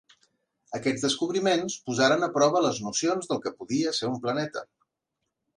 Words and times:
Aquests 0.77 1.03
descobriments 1.05 1.75
posaren 1.89 2.27
a 2.29 2.31
prova 2.39 2.63
les 2.69 2.81
nocions 2.87 3.31
del 3.33 3.45
que 3.45 3.55
podia 3.61 3.97
ser 3.99 4.11
un 4.17 4.21
planeta. 4.25 4.69